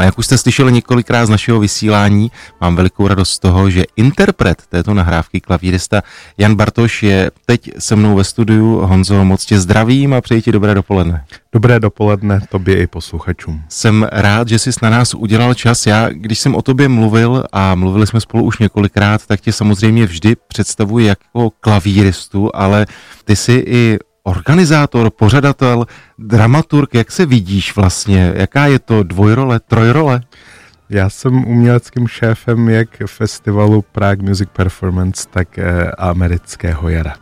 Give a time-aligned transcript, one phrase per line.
[0.00, 3.84] A jak už jste slyšeli několikrát z našeho vysílání, mám velikou radost z toho, že
[3.96, 6.02] interpret této nahrávky klavírista
[6.38, 8.80] Jan Bartoš je teď se mnou ve studiu.
[8.80, 11.24] Honzo, moc tě zdravím a přeji ti dobré dopoledne.
[11.52, 13.62] Dobré dopoledne tobě i posluchačům.
[13.68, 15.86] Jsem rád, že jsi na nás udělal čas.
[15.86, 20.06] Já, když jsem o tobě mluvil a mluvili jsme spolu už několikrát, tak tě samozřejmě
[20.06, 22.86] vždy představuji jako klavíristu, ale
[23.24, 23.98] ty jsi i
[24.28, 25.86] organizátor, pořadatel,
[26.18, 28.32] dramaturg, jak se vidíš vlastně?
[28.34, 30.20] Jaká je to dvojrole, trojrole?
[30.90, 37.14] Já jsem uměleckým šéfem jak festivalu Prague Music Performance, tak eh, amerického jara.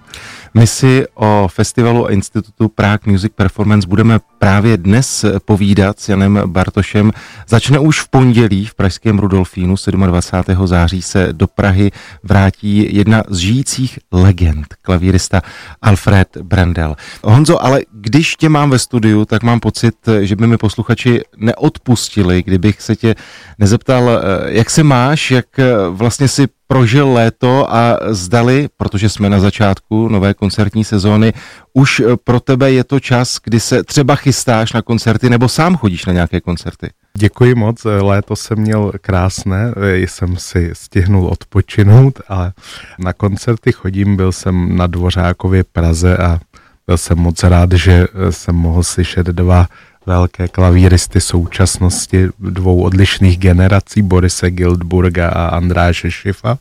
[0.57, 6.43] My si o festivalu a institutu Prague Music Performance budeme právě dnes povídat s Janem
[6.47, 7.12] Bartošem.
[7.48, 9.74] Začne už v pondělí v pražském Rudolfínu
[10.07, 10.66] 27.
[10.66, 11.91] září se do Prahy
[12.23, 15.43] vrátí jedna z žijících legend, klavírista
[15.83, 16.96] Alfred Brandel.
[17.24, 22.43] Honzo, ale když tě mám ve studiu, tak mám pocit, že by mi posluchači neodpustili,
[22.43, 23.15] kdybych se tě
[23.59, 24.10] nezeptal,
[24.46, 25.46] jak se máš, jak
[25.91, 31.32] vlastně si prožil léto a zdali, protože jsme na začátku nové koncertní sezóny,
[31.73, 36.07] už pro tebe je to čas, kdy se třeba chystáš na koncerty nebo sám chodíš
[36.07, 36.90] na nějaké koncerty?
[37.18, 42.52] Děkuji moc, léto jsem měl krásné, jsem si stihnul odpočinout a
[42.98, 46.41] na koncerty chodím, byl jsem na Dvořákově Praze a
[46.87, 49.66] byl jsem moc rád, že jsem mohl slyšet dva
[50.07, 56.59] velké klavíristy současnosti dvou odlišných generací, Borise Gildburga a Andráše Šifa.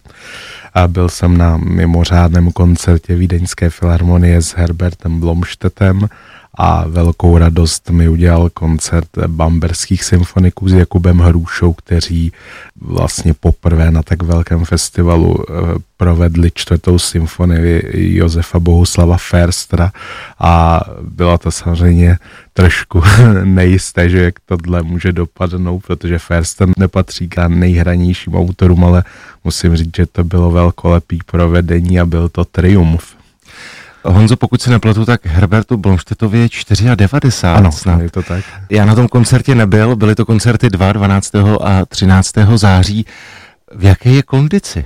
[0.73, 6.07] A byl jsem na mimořádném koncertě Vídeňské filharmonie s Herbertem Blomštetem
[6.58, 12.31] a velkou radost mi udělal koncert bamberských symfoniků s Jakubem Hrušou, kteří
[12.81, 15.53] vlastně poprvé na tak velkém festivalu eh,
[15.98, 19.92] provedli čtvrtou symfonii Josefa Bohuslava Ferstra
[20.39, 22.17] a bylo to samozřejmě
[22.53, 23.02] trošku
[23.44, 29.03] nejisté, že jak tohle může dopadnout, protože Ferster nepatří k nejhranějším autorům, ale
[29.44, 33.24] musím říct, že to bylo velkolepý provedení a byl to triumf.
[34.06, 36.49] Honzo, pokud se nepletu, tak Herbertu Blomštetovi je
[36.95, 38.02] 94 ano, snad.
[38.02, 38.45] je to tak.
[38.70, 41.36] Já na tom koncertě nebyl, byly to koncerty 2, 12.
[41.64, 42.32] a 13.
[42.55, 43.05] září.
[43.76, 44.86] V jaké je kondici?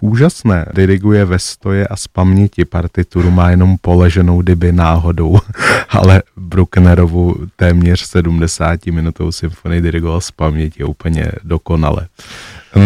[0.00, 0.66] úžasné.
[0.74, 5.38] Diriguje ve stoje a z paměti partituru má jenom poleženou kdyby náhodou,
[5.88, 12.06] ale Brucknerovu téměř 70 minutou symfonii dirigoval z paměti úplně dokonale.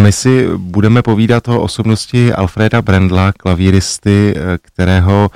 [0.03, 5.31] My si budeme povídat o osobnosti Alfreda Brendla, klavíristy, kterého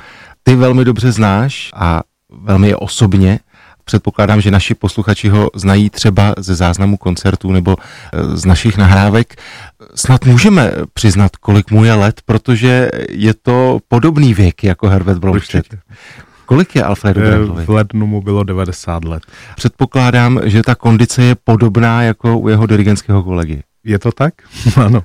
[0.49, 2.03] ty velmi dobře znáš a
[2.43, 3.41] velmi osobně.
[3.85, 9.41] Předpokládám, že naši posluchači ho znají třeba ze záznamu koncertů nebo eh, z našich nahrávek.
[9.95, 15.75] Snad můžeme přiznat, kolik mu je let, protože je to podobný věk jako Herbert Blomstedt.
[16.47, 17.65] Kolik je Alfredu eh, Brandlovi?
[17.65, 19.23] V lednu mu bylo 90 let.
[19.57, 23.63] Předpokládám, že ta kondice je podobná jako u jeho dirigentského kolegy.
[23.85, 24.35] Je to tak?
[24.77, 25.03] ano.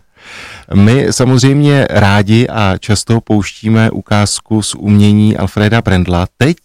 [0.73, 6.27] My samozřejmě rádi a často pouštíme ukázku z umění Alfreda Brendla.
[6.37, 6.57] Teď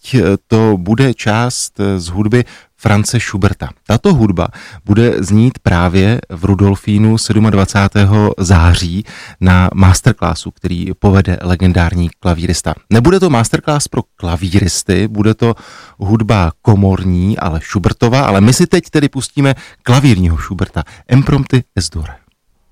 [0.47, 2.45] to bude část z hudby
[2.81, 3.69] France Schuberta.
[3.87, 4.47] Tato hudba
[4.85, 7.15] bude znít právě v Rudolfínu
[7.49, 8.29] 27.
[8.37, 9.05] září
[9.41, 12.73] na masterclassu, který povede legendární klavírista.
[12.89, 15.55] Nebude to masterclass pro klavíristy, bude to
[15.97, 20.83] hudba komorní, ale Schubertova, ale my si teď tedy pustíme klavírního Schuberta.
[21.07, 22.05] Emprompty es dur.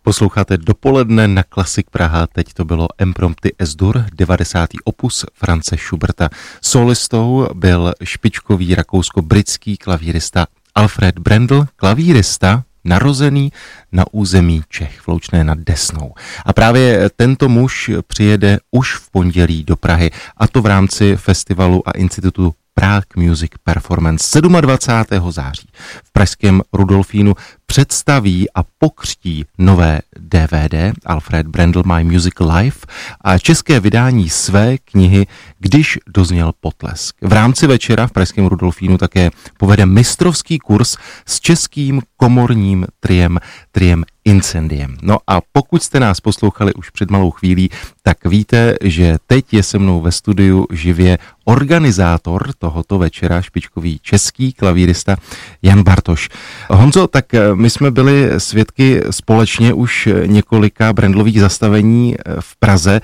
[0.08, 4.70] Posloucháte dopoledne na Klasik Praha, teď to bylo Emprompty S-dur, 90.
[4.84, 6.30] opus France Schuberta.
[6.62, 13.52] Solistou byl špičkový rakousko-britský klavírista Alfred Brendel, klavírista, narozený
[13.92, 16.14] na území Čech, vloučné nad Desnou.
[16.46, 21.90] A právě tento muž přijede už v pondělí do Prahy, a to v rámci festivalu
[21.90, 25.32] a institutu Prague Music Performance 27.
[25.32, 25.70] září
[26.04, 27.34] v pražském Rudolfínu
[27.68, 32.80] představí a pokřtí nové DVD Alfred Brendel My Music Life
[33.22, 35.28] a české vydání své knihy
[35.60, 37.16] Když dozněl potlesk.
[37.22, 43.40] V rámci večera v Pražském Rudolfínu také povede mistrovský kurz s českým komorním triem,
[43.72, 44.98] triem Incendiem.
[45.02, 47.70] No a pokud jste nás poslouchali už před malou chvílí,
[48.04, 54.54] tak víte, že teď je se mnou ve studiu živě organizátor tohoto večera, špičkový český
[54.54, 55.18] klavírista
[55.62, 56.30] Jan Bartoš.
[56.70, 57.26] Honzo, tak
[57.58, 63.02] my jsme byli svědky společně už několika brandlových zastavení v Praze.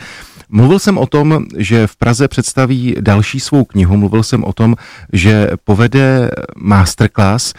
[0.50, 4.75] Mluvil jsem o tom, že v Praze představí další svou knihu, mluvil jsem o tom,
[5.13, 7.53] že povede masterclass,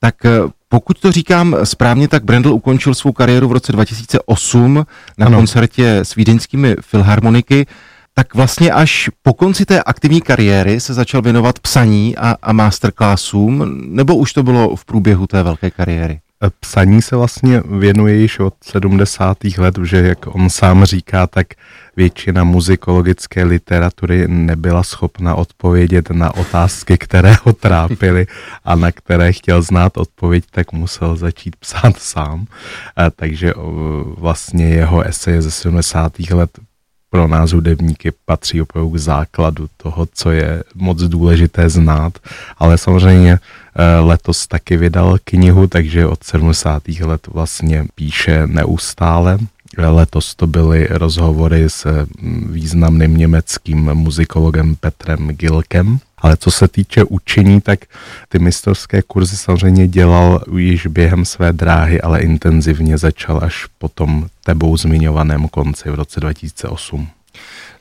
[0.00, 0.14] tak
[0.68, 4.86] pokud to říkám správně, tak Brendel ukončil svou kariéru v roce 2008
[5.18, 5.36] na ano.
[5.36, 7.66] koncertě s vídeňskými filharmoniky
[8.18, 13.80] tak vlastně až po konci té aktivní kariéry se začal věnovat psaní a, a masterclassům,
[13.94, 16.20] nebo už to bylo v průběhu té velké kariéry?
[16.60, 19.38] Psaní se vlastně věnuje již od 70.
[19.58, 21.46] let, že jak on sám říká, tak
[21.96, 28.26] většina muzikologické literatury nebyla schopna odpovědět na otázky, které ho trápily
[28.64, 32.46] a na které chtěl znát odpověď, tak musel začít psát sám.
[33.16, 33.54] Takže
[34.16, 36.12] vlastně jeho eseje ze 70.
[36.30, 36.50] let
[37.10, 42.18] pro nás hudebníky patří opravdu k základu toho, co je moc důležité znát,
[42.58, 46.88] ale samozřejmě eh, letos taky vydal knihu, takže od 70.
[46.88, 49.38] let vlastně píše neustále.
[49.78, 57.04] Letos to byly rozhovory s mm, významným německým muzikologem Petrem Gilkem, ale co se týče
[57.04, 57.80] učení, tak
[58.28, 64.26] ty mistrovské kurzy samozřejmě dělal již během své dráhy, ale intenzivně začal až po tom
[64.44, 67.08] tebou zmiňovaném konci v roce 2008.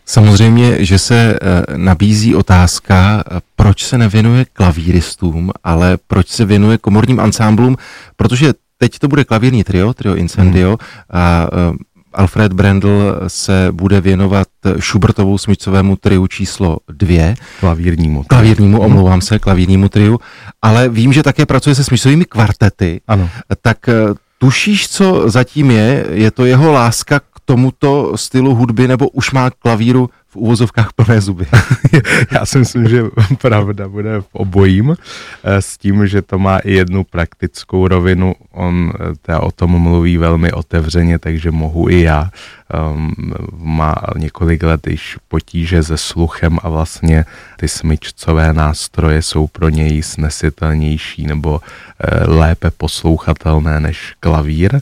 [0.05, 3.23] Samozřejmě, že se eh, nabízí otázka,
[3.55, 7.77] proč se nevěnuje klavíristům, ale proč se věnuje komorním ansámblům,
[8.15, 10.77] protože teď to bude klavírní trio, trio Incendio, hmm.
[11.09, 11.73] a eh,
[12.17, 14.47] Alfred Brendel se bude věnovat
[14.79, 17.35] Schubertovu smyčcovému triu číslo dvě.
[17.59, 18.23] Klavírnímu.
[18.23, 20.19] Klavírnímu, omlouvám se, klavírnímu triu.
[20.61, 23.01] Ale vím, že také pracuje se smyčcovými kvartety.
[23.07, 23.29] Ano.
[23.61, 23.93] Tak eh,
[24.37, 26.05] tušíš, co zatím je?
[26.11, 31.21] Je to jeho láska k tomuto stylu hudby, nebo už má klavíru v úvozovkách plné
[31.21, 31.45] zuby.
[32.31, 33.03] Já si myslím, že
[33.41, 34.95] pravda bude v obojím,
[35.43, 38.35] eh, s tím, že to má i jednu praktickou rovinu.
[38.51, 42.29] On eh, teda o tom mluví velmi otevřeně, takže mohu i já.
[42.67, 43.15] Um,
[43.57, 47.25] má několik let již potíže se sluchem a vlastně
[47.57, 51.61] ty smyčcové nástroje jsou pro něj snesitelnější nebo
[51.99, 54.81] e, lépe poslouchatelné než klavír.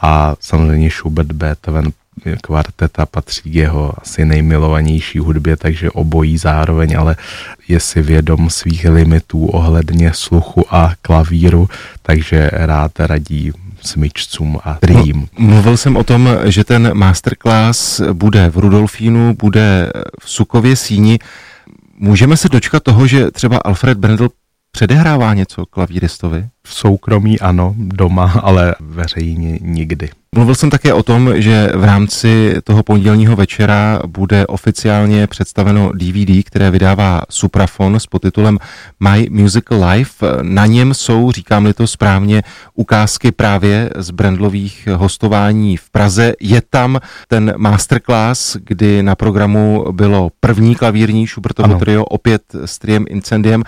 [0.00, 1.92] A samozřejmě Schubert, Beethoven
[2.42, 7.16] kvarteta patří k jeho asi nejmilovanější hudbě, takže obojí zároveň, ale
[7.68, 11.68] je si vědom svých limitů ohledně sluchu a klavíru,
[12.02, 15.28] takže rád radí smyčcům a trím.
[15.38, 21.18] Mluvil jsem o tom, že ten masterclass bude v Rudolfínu, bude v Sukově síni.
[21.98, 24.28] Můžeme se dočkat toho, že třeba Alfred Brendel
[24.72, 26.48] předehrává něco klavíristovi?
[26.66, 30.08] V soukromí ano, doma, ale veřejně nikdy.
[30.34, 36.44] Mluvil jsem také o tom, že v rámci toho pondělního večera bude oficiálně představeno DVD,
[36.44, 38.58] které vydává Suprafon s podtitulem
[39.00, 40.26] My Musical Life.
[40.42, 42.42] Na něm jsou, říkám-li to správně,
[42.74, 46.32] ukázky právě z Brandlových hostování v Praze.
[46.40, 53.04] Je tam ten masterclass, kdy na programu bylo první klavírní Schubertovo trio, opět s triem
[53.08, 53.62] Incendiem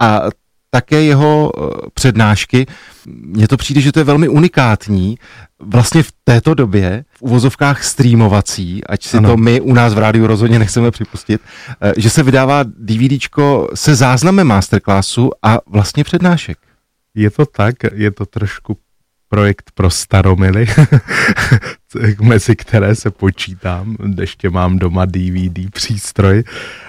[0.00, 0.22] a
[0.70, 1.60] také jeho eh,
[1.94, 2.66] přednášky.
[3.06, 5.18] Mně to přijde, že to je velmi unikátní
[5.60, 9.28] vlastně v této době, v uvozovkách streamovací, ať si ano.
[9.28, 11.40] to my u nás v rádiu rozhodně nechceme připustit,
[11.80, 16.58] eh, že se vydává DVDčko se záznamem masterclassu a vlastně přednášek.
[17.14, 18.76] Je to tak, je to trošku
[19.28, 20.66] projekt pro staromily,
[22.20, 26.44] mezi které se počítám, ještě mám doma DVD přístroj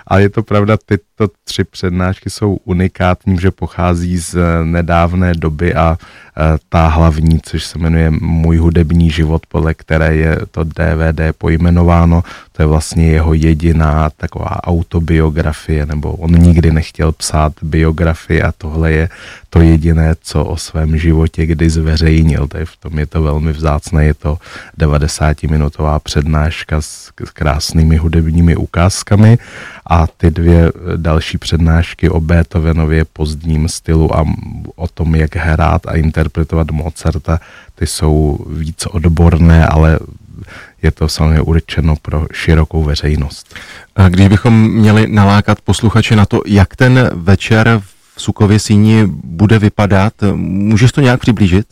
[0.08, 5.98] a je to pravda, tyto tři přednášky jsou unikátní, že pochází z nedávné doby a
[5.98, 12.24] e, ta hlavní, což se jmenuje Můj hudební život, podle které je to DVD pojmenováno,
[12.52, 18.92] to je vlastně jeho jediná taková autobiografie, nebo on nikdy nechtěl psát biografii a tohle
[18.92, 19.10] je
[19.50, 22.48] to jediné, co o svém životě kdy zveřejnil.
[22.48, 24.38] To je v tom je to velmi vzácné, je to
[24.92, 29.38] 90-minutová přednáška s krásnými hudebními ukázkami
[29.90, 34.26] a ty dvě další přednášky o Beethovenově pozdním stylu a
[34.76, 37.40] o tom, jak hrát a interpretovat Mozarta,
[37.76, 40.00] ty jsou víc odborné, ale
[40.82, 43.56] je to samozřejmě určeno pro širokou veřejnost.
[43.96, 47.82] A když bychom měli nalákat posluchače na to, jak ten večer
[48.16, 51.68] v Sukově síni bude vypadat, můžeš to nějak přiblížit?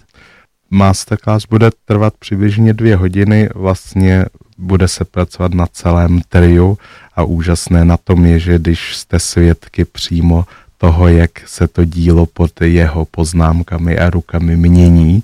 [0.70, 4.26] Masterclass bude trvat přibližně dvě hodiny, vlastně
[4.58, 6.78] bude se pracovat na celém triu
[7.16, 10.46] a úžasné na tom je, že když jste svědky přímo
[10.78, 15.24] toho, jak se to dílo pod jeho poznámkami a rukami mění,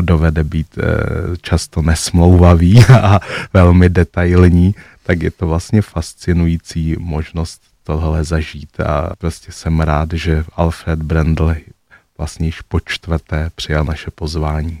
[0.00, 0.82] dovede být eh,
[1.42, 3.20] často nesmlouvavý a
[3.52, 8.80] velmi detailní, tak je to vlastně fascinující možnost tohle zažít.
[8.80, 11.54] A prostě jsem rád, že Alfred Brendel
[12.20, 14.78] vlastně již po čtvrté přijal naše pozvání.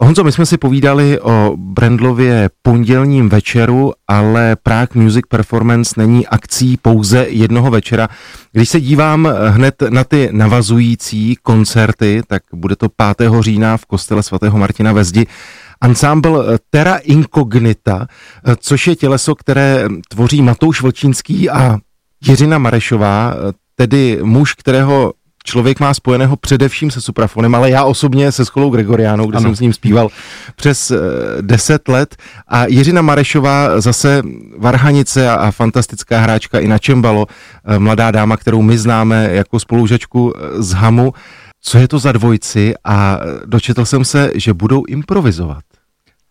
[0.00, 6.76] Honzo, my jsme si povídali o Brandlově pondělním večeru, ale Prague Music Performance není akcí
[6.76, 8.08] pouze jednoho večera.
[8.52, 13.30] Když se dívám hned na ty navazující koncerty, tak bude to 5.
[13.40, 15.26] října v kostele svatého Martina ve Zdi.
[15.80, 18.06] Ensemble Terra Incognita,
[18.56, 21.78] což je těleso, které tvoří Matouš Vlčínský a
[22.26, 23.34] Jiřina Marešová,
[23.74, 25.12] tedy muž, kterého
[25.44, 29.48] člověk má spojeného především se suprafonem, ale já osobně se Skolou Gregoriánou, kde ano.
[29.48, 30.08] jsem s ním zpíval
[30.56, 30.92] přes
[31.40, 32.16] deset let.
[32.48, 34.22] A Jiřina Marešová zase
[34.58, 37.26] varhanice a, a fantastická hráčka i na čembalo,
[37.78, 41.12] mladá dáma, kterou my známe jako spolužačku z Hamu.
[41.60, 45.67] Co je to za dvojci a dočetl jsem se, že budou improvizovat.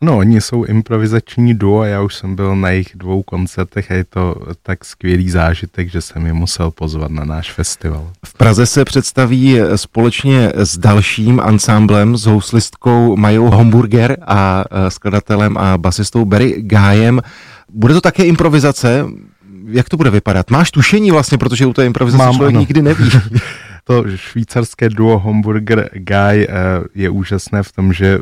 [0.02, 4.04] No, oni jsou improvizační duo, já už jsem byl na jejich dvou koncertech a je
[4.04, 8.12] to tak skvělý zážitek, že jsem je musel pozvat na náš festival.
[8.26, 15.78] V Praze se představí společně s dalším ansámblem, s houslistkou Majou Homburger a skladatelem a
[15.78, 17.22] basistou Barry Gájem.
[17.74, 19.06] Bude to také improvizace?
[19.68, 20.52] Jak to bude vypadat?
[20.52, 22.60] Máš tušení vlastně, protože u té improvizace Mám, člověk ano.
[22.60, 23.10] nikdy neví.
[23.88, 26.48] to švýcarské duo Homburger Guy eh,
[26.96, 28.22] je úžasné v tom, že eh,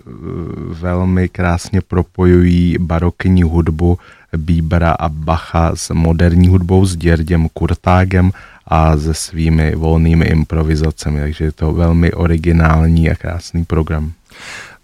[0.70, 4.00] velmi krásně propojují barokní hudbu
[4.38, 8.32] Bíbera a Bacha s moderní hudbou, s Děrděm Kurtágem
[8.68, 14.12] a se svými volnými improvizacemi, takže je to velmi originální a krásný program.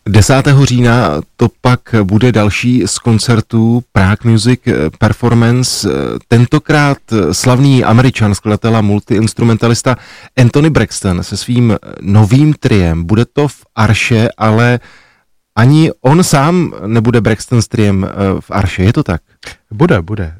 [0.09, 0.47] 10.
[0.63, 4.59] října to pak bude další z koncertů Prague Music
[4.99, 5.89] Performance.
[6.27, 6.97] Tentokrát
[7.31, 9.95] slavný američan, skladatel a multiinstrumentalista
[10.37, 13.03] Anthony Braxton se svým novým triem.
[13.03, 14.79] Bude to v Arše, ale
[15.55, 18.07] ani on sám nebude Braxton s triem
[18.39, 19.21] v Arše, je to tak?
[19.71, 20.35] Bude, bude.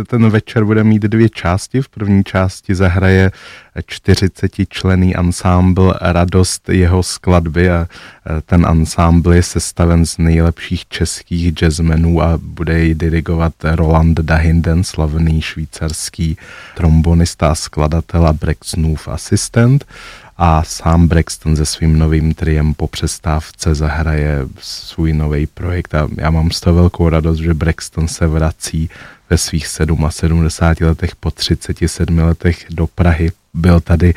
[0.00, 1.82] Eh, ten večer bude mít dvě části.
[1.82, 3.30] V první části zahraje
[3.86, 11.52] 40 člený ansámbl Radost jeho skladby a eh, ten ansámbl je sestaven z nejlepších českých
[11.52, 16.36] jazzmenů a bude jej dirigovat Roland Dahinden, slavný švýcarský
[16.74, 19.84] trombonista a skladatel a Brexnův asistent
[20.38, 26.30] a sám Braxton se svým novým triem po přestávce zahraje svůj nový projekt a já
[26.30, 28.90] mám z toho velkou radost, že Braxton se vrací
[29.30, 30.40] ve svých 77
[30.82, 33.32] letech po 37 letech do Prahy.
[33.54, 34.14] Byl tady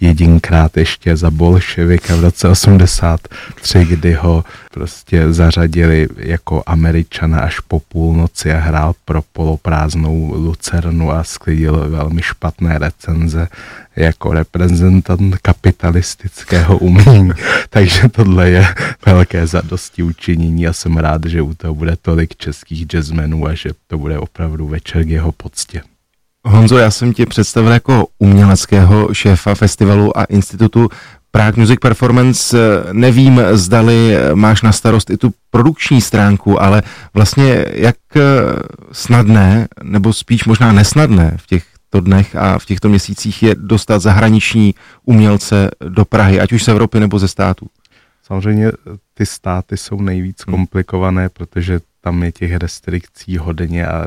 [0.00, 7.80] jedinkrát ještě za bolševika v roce 83, kdy ho prostě zařadili jako američana až po
[7.80, 13.48] půlnoci a hrál pro poloprázdnou Lucernu a sklidil velmi špatné recenze
[13.96, 17.30] jako reprezentant kapitalistického umění.
[17.70, 18.66] Takže tohle je
[19.06, 23.70] velké zadosti učinění a jsem rád, že u toho bude tolik českých jazzmenů a že
[23.86, 25.82] to bude opravdu večer k jeho poctě.
[26.44, 30.88] Honzo, já jsem tě představil jako uměleckého šéfa festivalu a institutu
[31.30, 32.56] Prague Music Performance.
[32.92, 36.82] Nevím, zdali máš na starost i tu produkční stránku, ale
[37.14, 37.96] vlastně jak
[38.92, 44.74] snadné, nebo spíš možná nesnadné v těchto dnech a v těchto měsících je dostat zahraniční
[45.04, 47.66] umělce do Prahy, ať už z Evropy nebo ze států?
[48.22, 48.72] Samozřejmě
[49.14, 50.56] ty státy jsou nejvíc hmm.
[50.56, 54.06] komplikované, protože tam je těch restrikcí hodně a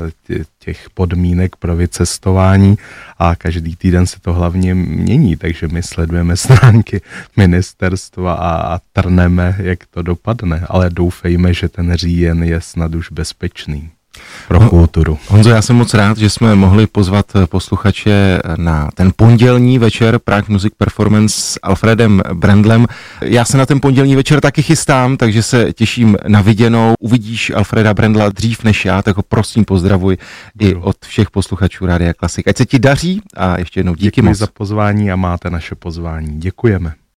[0.58, 2.78] těch podmínek pro vycestování
[3.18, 7.00] a každý týden se to hlavně mění, takže my sledujeme stránky
[7.36, 13.12] ministerstva a, a trneme, jak to dopadne, ale doufejme, že ten říjen je snad už
[13.12, 13.90] bezpečný
[14.48, 15.18] pro kulturu.
[15.28, 20.52] Honzo, já jsem moc rád, že jsme mohli pozvat posluchače na ten pondělní večer Prague
[20.52, 22.86] Music Performance s Alfredem Brandlem.
[23.22, 26.94] Já se na ten pondělní večer taky chystám, takže se těším na viděnou.
[27.00, 30.16] Uvidíš Alfreda Brandla dřív než já, tak ho prosím pozdravuj
[30.54, 30.70] Budu.
[30.70, 32.48] i od všech posluchačů Rádia Klasik.
[32.48, 34.38] Ať se ti daří a ještě jednou díky Děkuji moc.
[34.38, 36.40] za pozvání a máte naše pozvání.
[36.40, 36.94] Děkujeme.